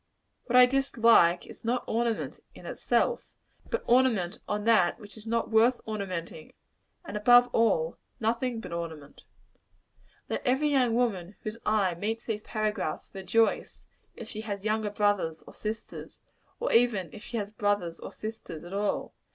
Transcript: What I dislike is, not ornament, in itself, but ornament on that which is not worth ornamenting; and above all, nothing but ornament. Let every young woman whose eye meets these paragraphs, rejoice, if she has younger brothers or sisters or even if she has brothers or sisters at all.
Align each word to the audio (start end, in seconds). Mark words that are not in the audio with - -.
What 0.45 0.55
I 0.55 0.65
dislike 0.65 1.45
is, 1.45 1.63
not 1.63 1.83
ornament, 1.85 2.39
in 2.55 2.65
itself, 2.65 3.27
but 3.69 3.83
ornament 3.85 4.39
on 4.47 4.63
that 4.63 4.99
which 4.99 5.15
is 5.15 5.27
not 5.27 5.51
worth 5.51 5.79
ornamenting; 5.87 6.53
and 7.05 7.15
above 7.15 7.49
all, 7.53 7.99
nothing 8.19 8.61
but 8.61 8.71
ornament. 8.73 9.25
Let 10.27 10.41
every 10.43 10.69
young 10.69 10.95
woman 10.95 11.35
whose 11.43 11.59
eye 11.67 11.93
meets 11.93 12.25
these 12.25 12.41
paragraphs, 12.41 13.11
rejoice, 13.13 13.83
if 14.15 14.27
she 14.27 14.41
has 14.41 14.65
younger 14.65 14.89
brothers 14.89 15.43
or 15.45 15.53
sisters 15.53 16.19
or 16.59 16.71
even 16.71 17.11
if 17.13 17.21
she 17.23 17.37
has 17.37 17.51
brothers 17.51 17.99
or 17.99 18.11
sisters 18.11 18.63
at 18.63 18.73
all. 18.73 19.13